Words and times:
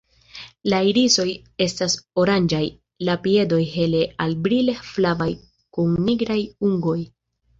La 0.71 0.77
irisoj 0.91 1.25
estas 1.65 1.95
oranĝaj, 2.21 2.61
la 3.09 3.17
piedoj 3.27 3.61
hele 3.75 4.01
al 4.25 4.33
brile 4.47 4.75
flavaj 4.89 5.29
kun 5.77 5.93
nigraj 6.09 6.39
ungoj. 6.69 6.99